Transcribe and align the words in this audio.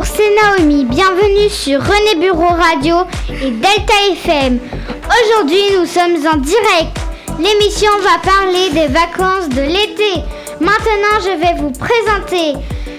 Bonjour, 0.00 0.16
c'est 0.16 0.34
Naomi. 0.34 0.86
Bienvenue 0.86 1.50
sur 1.50 1.78
René 1.78 2.14
Bureau 2.18 2.54
Radio 2.54 2.96
et 3.28 3.50
Delta 3.50 3.92
FM. 4.12 4.58
Aujourd'hui, 5.04 5.62
nous 5.78 5.84
sommes 5.84 6.26
en 6.26 6.38
direct. 6.38 6.96
L'émission 7.38 7.90
va 8.00 8.18
parler 8.24 8.70
des 8.70 8.86
vacances 8.86 9.50
de 9.50 9.60
l'été. 9.60 10.22
Maintenant, 10.58 11.20
je 11.20 11.38
vais 11.38 11.60
vous 11.60 11.72
présenter 11.72 12.52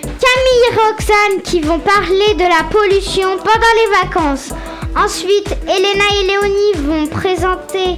Camille 0.04 0.64
et 0.70 0.76
Roxane 0.76 1.42
qui 1.44 1.62
vont 1.62 1.80
parler 1.80 2.36
de 2.36 2.44
la 2.44 2.66
pollution 2.70 3.30
pendant 3.38 3.74
les 3.80 4.04
vacances. 4.04 4.50
Ensuite, 4.96 5.58
Elena 5.64 6.06
et 6.22 6.28
Léonie 6.28 6.88
vont 6.88 7.08
présenter 7.08 7.98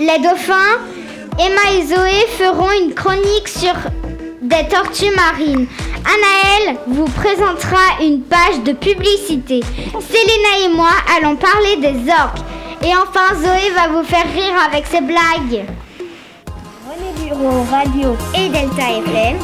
les 0.00 0.18
dauphins. 0.18 0.80
Emma 1.38 1.78
et 1.78 1.86
Zoé 1.86 2.26
feront 2.38 2.72
une 2.72 2.92
chronique 2.92 3.46
sur 3.46 3.74
des 4.42 4.66
tortues 4.68 5.14
marines. 5.14 5.68
Anaël 6.04 6.78
vous 6.86 7.04
présentera 7.04 8.00
une 8.00 8.22
page 8.22 8.62
de 8.64 8.72
publicité. 8.72 9.60
Selena 9.92 10.66
et 10.66 10.74
moi 10.74 10.90
allons 11.16 11.36
parler 11.36 11.76
des 11.76 12.10
orques. 12.10 12.40
Et 12.82 12.92
enfin, 12.96 13.34
Zoé 13.36 13.70
va 13.74 13.88
vous 13.88 14.04
faire 14.04 14.26
rire 14.34 14.54
avec 14.66 14.86
ses 14.86 15.00
blagues. 15.00 15.64
René 16.86 17.28
Bureau 17.28 17.64
Radio 17.70 18.16
et 18.34 18.48
Delta 18.48 18.90
FM 19.06 19.38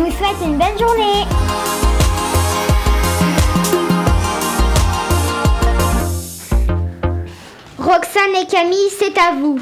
vous 0.00 0.10
souhaite 0.10 0.36
une 0.44 0.58
bonne 0.58 0.78
journée. 0.78 1.24
Roxane 7.78 8.42
et 8.42 8.46
Camille, 8.46 8.90
c'est 8.98 9.16
à 9.18 9.34
vous. 9.38 9.60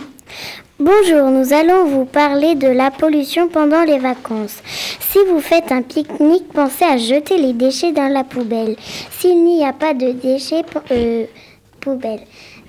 Bonjour, 0.85 1.31
nous 1.31 1.53
allons 1.53 1.85
vous 1.85 2.05
parler 2.05 2.57
de 2.57 2.67
la 2.67 2.91
pollution 2.91 3.47
pendant 3.47 3.85
les 3.85 4.01
vacances. 4.01 4.61
Si 4.99 5.19
vous 5.29 5.39
faites 5.39 5.71
un 5.71 5.83
pique-nique, 5.83 6.53
pensez 6.53 6.85
à 6.85 6.97
jeter 6.97 7.39
les 7.39 7.53
déchets 7.53 7.93
dans 7.93 8.09
la 8.09 8.25
poubelle. 8.25 8.75
S'il 9.13 9.45
n'y 9.45 9.65
a 9.65 9.73
pas 9.73 9.95
de 9.95 10.11
déchets 10.11 10.65
euh, 10.91 11.27
poubelle, 11.79 12.23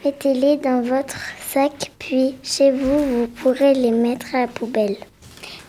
mettez-les 0.05 0.57
dans 0.57 0.83
votre 0.83 1.17
sac, 1.39 1.91
puis 1.97 2.35
chez 2.43 2.69
vous, 2.69 2.99
vous 2.99 3.27
pourrez 3.27 3.73
les 3.73 3.89
mettre 3.89 4.35
à 4.35 4.41
la 4.41 4.47
poubelle. 4.47 4.97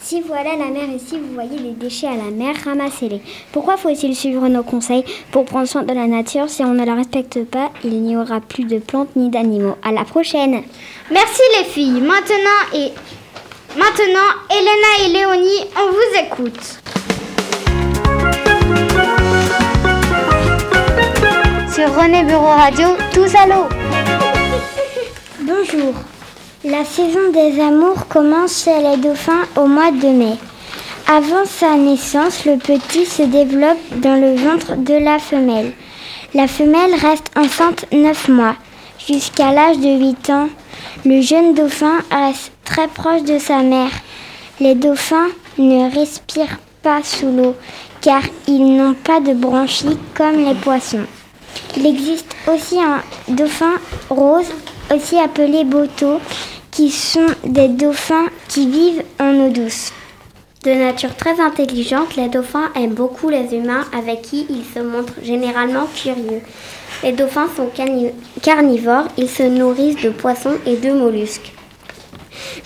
Si 0.05 0.21
voilà 0.21 0.55
la 0.57 0.67
mer 0.67 0.83
et 0.95 0.99
si 0.99 1.19
vous 1.19 1.33
voyez 1.33 1.59
des 1.59 1.71
déchets 1.71 2.09
à 2.09 2.15
la 2.15 2.31
mer, 2.31 2.55
ramassez-les. 2.63 3.23
Pourquoi 3.53 3.79
faut-il 3.79 4.15
suivre 4.15 4.47
nos 4.49 4.63
conseils 4.63 5.03
pour 5.31 5.47
prendre 5.47 5.67
soin 5.67 5.83
de 5.83 5.95
la 5.95 6.07
nature 6.07 6.51
Si 6.51 6.63
on 6.63 6.75
ne 6.75 6.85
la 6.85 6.95
respecte 6.95 7.43
pas, 7.45 7.71
il 7.85 8.03
n'y 8.03 8.15
aura 8.15 8.43
plus 8.43 8.65
de 8.65 8.79
plantes 8.81 9.17
ni 9.17 9.31
d'animaux. 9.31 9.79
À 9.83 9.93
la 9.93 10.05
prochaine 10.05 10.63
Merci 11.11 11.41
les 11.59 11.65
filles. 11.65 12.03
Maintenant 12.03 12.69
et 12.75 12.93
maintenant, 13.79 14.29
Elena 14.51 15.07
et 15.07 15.09
Léonie, 15.09 15.71
on 15.75 15.91
vous 15.91 16.27
écoute. 16.27 16.83
Sur 21.73 21.95
René 21.99 22.25
Bureau 22.25 22.45
Radio, 22.45 22.89
tous 23.15 23.35
à 23.35 23.47
l'eau. 23.47 23.69
Bonjour. 25.41 25.95
La 26.67 26.83
saison 26.83 27.31
des 27.31 27.61
amours 27.61 28.09
commence 28.09 28.65
chez 28.65 28.81
les 28.81 28.97
dauphins 28.97 29.43
au 29.55 29.67
mois 29.67 29.91
de 29.91 30.09
mai. 30.09 30.37
Avant 31.07 31.45
sa 31.45 31.77
naissance, 31.77 32.47
le 32.47 32.57
petit 32.57 33.05
se 33.05 33.21
développe 33.21 33.77
dans 33.99 34.19
le 34.19 34.35
ventre 34.35 34.75
de 34.77 34.95
la 34.95 35.19
femelle. 35.19 35.75
La 36.33 36.47
femelle 36.47 36.95
reste 36.95 37.31
enceinte 37.37 37.85
9 37.93 38.29
mois. 38.29 38.57
Jusqu'à 39.07 39.53
l'âge 39.53 39.77
de 39.77 39.91
8 39.91 40.31
ans, 40.31 40.49
le 41.05 41.21
jeune 41.21 41.53
dauphin 41.53 41.99
reste 42.11 42.53
très 42.65 42.89
proche 42.89 43.25
de 43.25 43.39
sa 43.39 43.59
mère. 43.59 43.91
Les 44.59 44.75
dauphins 44.75 45.29
ne 45.59 45.95
respirent 45.95 46.61
pas 46.83 47.03
sous 47.03 47.29
l'eau 47.29 47.55
car 48.01 48.23
ils 48.49 48.75
n'ont 48.75 48.95
pas 48.95 49.21
de 49.21 49.35
branchies 49.35 49.99
comme 50.15 50.43
les 50.43 50.55
poissons. 50.55 51.05
Il 51.77 51.85
existe 51.87 52.35
aussi 52.51 52.79
un 52.81 53.03
dauphin 53.29 53.75
rose, 54.09 54.49
aussi 54.91 55.19
appelé 55.19 55.65
boto, 55.65 56.21
qui 56.75 56.91
sont 56.91 57.27
des 57.45 57.69
dauphins 57.69 58.27
qui 58.49 58.67
vivent 58.69 59.05
en 59.21 59.33
eau 59.47 59.51
douce. 59.51 59.93
De 60.65 60.73
nature 60.73 61.15
très 61.15 61.41
intelligente, 61.41 62.17
les 62.17 62.29
dauphins 62.29 62.73
aiment 62.75 62.95
beaucoup 62.95 63.29
les 63.29 63.55
humains 63.55 63.85
avec 63.97 64.23
qui 64.23 64.45
ils 64.51 64.65
se 64.75 64.81
montrent 64.81 65.23
généralement 65.23 65.87
curieux. 65.95 66.41
Les 67.05 67.13
dauphins 67.13 67.49
sont 67.55 67.69
carnivores, 68.43 69.07
ils 69.17 69.29
se 69.29 69.45
nourrissent 69.45 70.03
de 70.03 70.11
poissons 70.11 70.57
et 70.67 70.77
de 70.77 70.91
mollusques, 70.91 71.53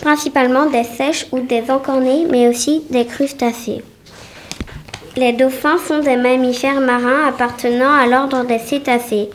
principalement 0.00 0.66
des 0.70 0.84
sèches 0.84 1.26
ou 1.30 1.40
des 1.40 1.70
encornés, 1.70 2.26
mais 2.30 2.48
aussi 2.48 2.84
des 2.88 3.04
crustacés. 3.04 3.82
Les 5.16 5.32
dauphins 5.32 5.78
sont 5.86 5.98
des 5.98 6.16
mammifères 6.16 6.80
marins 6.80 7.26
appartenant 7.28 7.92
à 7.92 8.06
l'ordre 8.06 8.44
des 8.44 8.60
cétacés. 8.60 9.28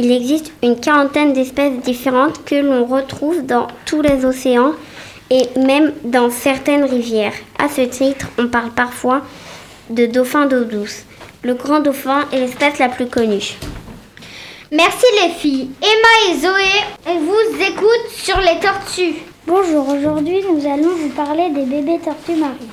Il 0.00 0.12
existe 0.12 0.52
une 0.62 0.78
quarantaine 0.78 1.32
d'espèces 1.32 1.80
différentes 1.80 2.44
que 2.44 2.54
l'on 2.54 2.84
retrouve 2.84 3.44
dans 3.44 3.66
tous 3.84 4.00
les 4.00 4.24
océans 4.24 4.70
et 5.28 5.42
même 5.58 5.92
dans 6.04 6.30
certaines 6.30 6.84
rivières. 6.84 7.32
À 7.58 7.68
ce 7.68 7.80
titre, 7.80 8.28
on 8.38 8.46
parle 8.46 8.70
parfois 8.70 9.22
de 9.90 10.06
dauphins 10.06 10.46
d'eau 10.46 10.62
douce. 10.62 11.02
Le 11.42 11.54
grand 11.54 11.80
dauphin 11.80 12.26
est 12.32 12.38
l'espèce 12.38 12.78
la 12.78 12.88
plus 12.88 13.08
connue. 13.08 13.56
Merci 14.70 15.06
les 15.20 15.30
filles. 15.30 15.70
Emma 15.82 16.32
et 16.32 16.38
Zoé, 16.38 17.08
on 17.08 17.18
vous 17.18 17.60
écoute 17.60 18.08
sur 18.12 18.38
les 18.38 18.60
tortues. 18.60 19.16
Bonjour, 19.48 19.88
aujourd'hui 19.88 20.44
nous 20.48 20.64
allons 20.64 20.94
vous 20.94 21.08
parler 21.08 21.50
des 21.50 21.64
bébés 21.64 21.98
tortues 22.04 22.38
marines. 22.38 22.68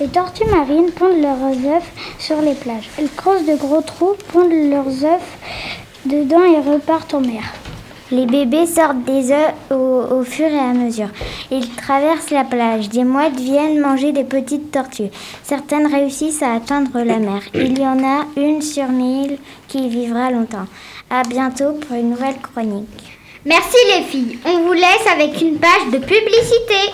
Les 0.00 0.08
tortues 0.08 0.46
marines 0.46 0.90
pondent 0.92 1.20
leurs 1.20 1.74
œufs 1.74 1.82
sur 2.18 2.40
les 2.40 2.54
plages. 2.54 2.88
Elles 2.98 3.10
creusent 3.14 3.44
de 3.44 3.56
gros 3.56 3.82
trous, 3.82 4.14
pondent 4.32 4.52
leurs 4.52 5.04
œufs 5.04 5.20
dedans 6.04 6.44
et 6.44 6.70
repartent 6.70 7.14
en 7.14 7.20
mer. 7.20 7.42
Les 8.10 8.26
bébés 8.26 8.66
sortent 8.66 9.04
des 9.04 9.32
œufs 9.32 9.54
au, 9.70 10.22
fur 10.22 10.46
et 10.46 10.58
à 10.58 10.74
mesure. 10.74 11.08
Ils 11.50 11.74
traversent 11.74 12.30
la 12.30 12.44
plage. 12.44 12.90
Des 12.90 13.04
mouettes 13.04 13.40
viennent 13.40 13.80
manger 13.80 14.12
des 14.12 14.24
petites 14.24 14.70
tortues. 14.70 15.08
Certaines 15.42 15.86
réussissent 15.86 16.42
à 16.42 16.52
atteindre 16.52 17.02
la 17.02 17.18
mer. 17.18 17.40
Il 17.54 17.78
y 17.78 17.86
en 17.86 18.04
a 18.04 18.26
une 18.36 18.60
sur 18.60 18.88
mille 18.88 19.38
qui 19.66 19.88
vivra 19.88 20.30
longtemps. 20.30 20.66
À 21.08 21.22
bientôt 21.22 21.72
pour 21.72 21.96
une 21.96 22.10
nouvelle 22.10 22.36
chronique. 22.42 23.18
Merci 23.46 23.78
les 23.96 24.02
filles. 24.04 24.38
On 24.44 24.58
vous 24.66 24.74
laisse 24.74 25.06
avec 25.10 25.40
une 25.40 25.56
page 25.56 25.90
de 25.90 25.98
publicité. 25.98 26.92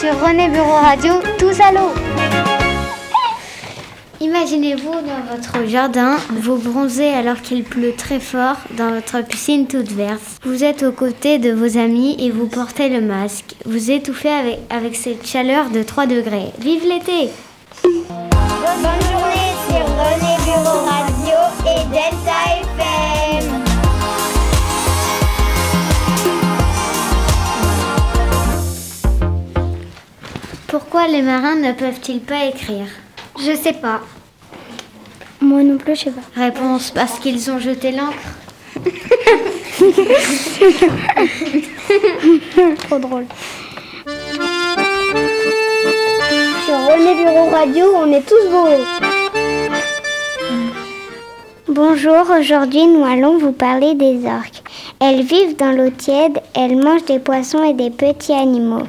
Sur 0.00 0.20
René 0.20 0.48
Bureau 0.48 0.74
Radio, 0.74 1.14
tous 1.38 1.60
à 1.60 1.70
l'eau. 1.70 2.07
Imaginez-vous 4.20 4.90
dans 4.90 5.36
votre 5.36 5.68
jardin, 5.68 6.16
vous 6.30 6.56
bronzez 6.56 7.08
alors 7.08 7.40
qu'il 7.40 7.62
pleut 7.62 7.94
très 7.96 8.18
fort 8.18 8.56
dans 8.76 8.90
votre 8.90 9.24
piscine 9.24 9.68
toute 9.68 9.92
verte. 9.92 10.20
Vous 10.42 10.64
êtes 10.64 10.82
aux 10.82 10.90
côtés 10.90 11.38
de 11.38 11.52
vos 11.52 11.78
amis 11.78 12.16
et 12.18 12.32
vous 12.32 12.48
portez 12.48 12.88
le 12.88 13.00
masque. 13.00 13.54
Vous 13.64 13.92
étouffez 13.92 14.58
avec, 14.70 14.96
cette 14.96 15.24
chaleur 15.24 15.70
de 15.70 15.84
3 15.84 16.06
degrés. 16.06 16.52
Vive 16.58 16.82
l'été 16.82 17.30
Bonne 17.84 19.02
journée 19.06 19.54
sur 19.68 19.86
René 19.86 20.34
et 21.64 21.84
Delta 21.88 22.38
FM. 22.60 23.62
Pourquoi 30.66 31.06
les 31.06 31.22
marins 31.22 31.54
ne 31.54 31.72
peuvent-ils 31.72 32.20
pas 32.20 32.46
écrire? 32.46 32.88
Je 33.40 33.56
sais 33.56 33.72
pas. 33.72 34.00
Moi 35.40 35.62
non 35.62 35.78
plus, 35.78 35.96
je 35.96 36.00
sais 36.04 36.10
pas. 36.10 36.20
Réponse 36.34 36.90
parce 36.90 37.18
qu'ils 37.18 37.50
ont 37.50 37.58
jeté 37.58 37.92
l'encre. 37.92 38.18
Trop 42.88 42.98
drôle. 42.98 43.24
Sur 46.64 46.74
René 46.74 47.14
Bureau 47.24 47.48
Radio, 47.50 47.84
on 47.96 48.12
est 48.12 48.26
tous 48.26 48.48
beaux. 48.50 48.66
Bonjour, 51.68 52.24
aujourd'hui 52.38 52.86
nous 52.86 53.04
allons 53.04 53.38
vous 53.38 53.52
parler 53.52 53.94
des 53.94 54.24
orques. 54.26 54.62
Elles 55.00 55.22
vivent 55.22 55.56
dans 55.56 55.70
l'eau 55.70 55.90
tiède, 55.90 56.40
elles 56.54 56.76
mangent 56.76 57.04
des 57.04 57.20
poissons 57.20 57.62
et 57.62 57.74
des 57.74 57.90
petits 57.90 58.32
animaux. 58.32 58.82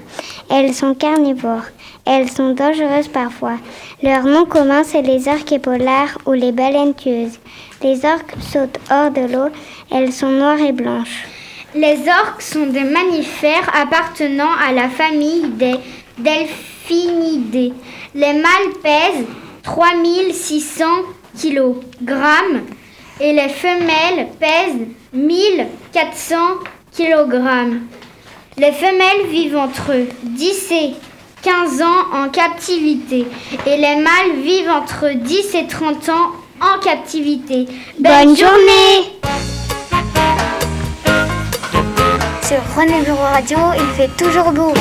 Elles 0.49 0.73
sont 0.73 0.95
carnivores. 0.95 1.65
Elles 2.11 2.31
sont 2.31 2.53
dangereuses 2.53 3.07
parfois. 3.07 3.57
Leur 4.01 4.23
nom 4.23 4.45
commun, 4.45 4.83
c'est 4.83 5.03
les 5.03 5.27
orques 5.27 5.51
épolaires 5.51 6.17
ou 6.25 6.31
les 6.31 6.51
baleines 6.51 6.95
tueuses. 6.95 7.38
Les 7.83 8.03
orques 8.03 8.33
sautent 8.41 8.79
hors 8.89 9.11
de 9.11 9.31
l'eau. 9.31 9.50
Elles 9.91 10.11
sont 10.11 10.31
noires 10.31 10.59
et 10.59 10.71
blanches. 10.71 11.27
Les 11.75 12.00
orques 12.07 12.41
sont 12.41 12.65
des 12.65 12.83
mammifères 12.83 13.69
appartenant 13.79 14.50
à 14.67 14.71
la 14.71 14.89
famille 14.89 15.50
des 15.50 15.75
delphinidés. 16.17 17.73
Les 18.15 18.33
mâles 18.33 18.73
pèsent 18.81 19.27
3600 19.61 20.85
kg 21.39 22.13
et 23.21 23.33
les 23.33 23.50
femelles 23.50 24.29
pèsent 24.39 24.88
1400 25.13 26.35
kg. 26.97 27.35
Les 28.57 28.71
femelles 28.71 29.27
vivent 29.29 29.57
entre 29.57 29.94
10 30.23 30.71
et 30.71 30.95
15 31.41 31.81
ans 31.81 32.06
en 32.13 32.30
captivité 32.30 33.25
et 33.65 33.77
les 33.77 33.95
mâles 33.95 34.41
vivent 34.44 34.69
entre 34.69 35.09
10 35.15 35.56
et 35.56 35.68
30 35.68 36.09
ans 36.09 36.31
en 36.62 36.80
captivité. 36.80 37.65
Bonne 37.97 38.36
journée 38.36 39.13
Sur 42.41 42.57
René 42.75 43.01
Bureau 43.06 43.24
Radio, 43.24 43.57
il 43.77 43.95
fait 43.95 44.09
toujours 44.18 44.51
beau. 44.51 44.74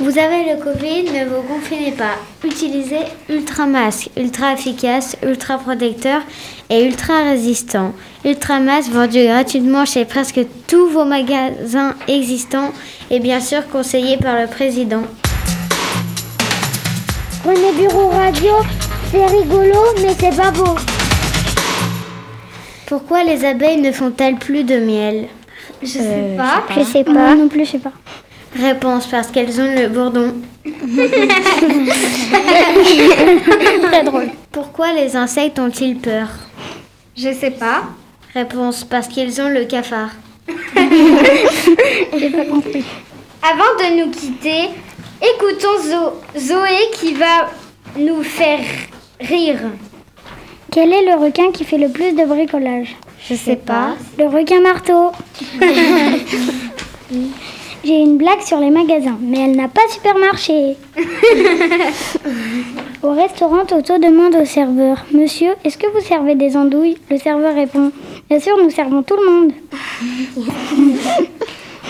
Vous 0.00 0.18
avez 0.18 0.44
le 0.50 0.56
Covid, 0.62 1.02
ne 1.12 1.26
vous 1.28 1.42
confinez 1.42 1.92
pas. 1.92 2.14
Utilisez 2.42 3.00
Ultra 3.28 3.66
Masque, 3.66 4.08
ultra 4.16 4.54
efficace, 4.54 5.14
ultra 5.22 5.58
protecteur 5.58 6.22
et 6.70 6.84
ultra 6.86 7.22
résistant. 7.24 7.92
Ultra 8.24 8.60
Masque 8.60 8.90
vendu 8.90 9.22
gratuitement 9.24 9.84
chez 9.84 10.06
presque 10.06 10.40
tous 10.66 10.86
vos 10.88 11.04
magasins 11.04 11.94
existants 12.08 12.72
et 13.10 13.20
bien 13.20 13.40
sûr 13.40 13.68
conseillé 13.68 14.16
par 14.16 14.40
le 14.40 14.46
président. 14.46 15.02
René 17.44 17.72
Bureau 17.78 18.08
Radio, 18.08 18.52
c'est 19.10 19.26
rigolo, 19.26 19.78
mais 20.02 20.14
c'est 20.18 20.34
pas 20.36 20.50
beau. 20.50 20.76
Pourquoi 22.86 23.22
les 23.22 23.44
abeilles 23.44 23.80
ne 23.82 23.92
font-elles 23.92 24.36
plus 24.36 24.64
de 24.64 24.78
miel? 24.78 25.26
Je 25.82 25.86
sais 25.88 26.34
pas. 26.38 26.62
Je 26.74 26.82
sais 26.84 27.04
Moi 27.04 27.14
pas. 27.14 27.34
non 27.34 27.48
plus, 27.48 27.66
je 27.66 27.72
sais 27.72 27.78
pas. 27.78 27.92
Réponse 28.58 29.06
parce 29.06 29.28
qu'elles 29.28 29.60
ont 29.60 29.74
le 29.74 29.88
bourdon. 29.88 30.34
Très 33.82 34.02
drôle. 34.04 34.28
Pourquoi 34.52 34.92
les 34.92 35.16
insectes 35.16 35.58
ont-ils 35.58 35.96
peur? 35.98 36.28
Je 37.16 37.32
sais 37.32 37.50
pas. 37.52 37.84
Réponse 38.34 38.84
parce 38.84 39.08
qu'ils 39.08 39.40
ont 39.40 39.48
le 39.48 39.64
cafard. 39.64 40.10
Avant 43.42 43.74
de 43.78 44.04
nous 44.04 44.10
quitter, 44.10 44.68
écoutons 45.22 45.78
Zo- 45.82 46.20
Zoé 46.38 46.90
qui 46.94 47.14
va 47.14 47.48
nous 47.96 48.22
faire 48.22 48.60
rire. 49.20 49.58
Quel 50.72 50.92
est 50.92 51.04
le 51.04 51.14
requin 51.24 51.50
qui 51.52 51.64
fait 51.64 51.78
le 51.78 51.88
plus 51.88 52.12
de 52.12 52.24
bricolage? 52.24 52.94
Je 53.28 53.34
sais 53.34 53.56
pas. 53.56 53.96
Le 54.18 54.26
requin 54.26 54.60
marteau. 54.60 55.10
J'ai 57.82 57.98
une 57.98 58.18
blague 58.18 58.42
sur 58.42 58.58
les 58.58 58.70
magasins, 58.70 59.18
mais 59.20 59.40
elle 59.40 59.56
n'a 59.56 59.68
pas 59.68 59.88
super 59.88 60.16
marché. 60.18 60.76
au 63.02 63.12
restaurant, 63.12 63.64
Toto 63.64 63.98
demande 63.98 64.34
au 64.36 64.44
serveur 64.44 65.06
Monsieur, 65.12 65.52
est-ce 65.64 65.78
que 65.78 65.86
vous 65.86 66.00
servez 66.00 66.34
des 66.34 66.56
andouilles? 66.56 66.98
Le 67.10 67.16
serveur 67.16 67.54
répond 67.54 67.90
Bien 68.28 68.38
sûr, 68.38 68.56
nous 68.62 68.70
servons 68.70 69.02
tout 69.02 69.16
le 69.16 69.30
monde. 69.30 69.52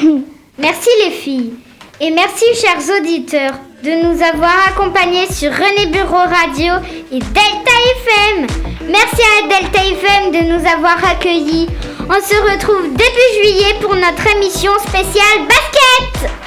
Merci 0.58 0.88
les 1.04 1.10
filles. 1.10 1.54
Et 2.02 2.10
merci 2.10 2.46
chers 2.54 2.80
auditeurs 2.98 3.52
de 3.82 3.90
nous 3.90 4.22
avoir 4.22 4.54
accompagnés 4.68 5.26
sur 5.30 5.50
René 5.50 5.86
Bureau 5.86 6.16
Radio 6.16 6.74
et 7.12 7.18
Delta 7.18 7.76
FM. 8.06 8.46
Merci 8.88 9.22
à 9.22 9.48
Delta 9.48 9.80
FM 9.84 10.30
de 10.32 10.52
nous 10.52 10.66
avoir 10.66 11.04
accueillis. 11.04 11.68
On 12.12 12.20
se 12.20 12.34
retrouve 12.34 12.88
début 12.88 13.30
juillet 13.40 13.74
pour 13.80 13.94
notre 13.94 14.26
émission 14.34 14.72
spéciale 14.80 15.46
basket. 15.46 16.39